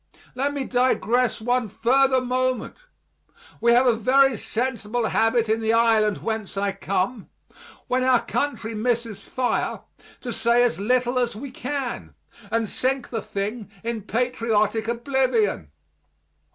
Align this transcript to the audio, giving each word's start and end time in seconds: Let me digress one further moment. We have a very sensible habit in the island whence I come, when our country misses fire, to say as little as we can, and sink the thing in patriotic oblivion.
Let 0.33 0.51
me 0.55 0.63
digress 0.63 1.39
one 1.39 1.67
further 1.67 2.21
moment. 2.21 2.75
We 3.59 3.73
have 3.73 3.85
a 3.85 3.95
very 3.95 4.35
sensible 4.35 5.05
habit 5.09 5.47
in 5.47 5.61
the 5.61 5.73
island 5.73 6.23
whence 6.23 6.57
I 6.57 6.71
come, 6.71 7.29
when 7.85 8.01
our 8.01 8.25
country 8.25 8.73
misses 8.73 9.21
fire, 9.21 9.81
to 10.21 10.33
say 10.33 10.63
as 10.63 10.79
little 10.79 11.19
as 11.19 11.35
we 11.35 11.51
can, 11.51 12.15
and 12.49 12.67
sink 12.67 13.09
the 13.11 13.21
thing 13.21 13.69
in 13.83 14.01
patriotic 14.01 14.87
oblivion. 14.87 15.69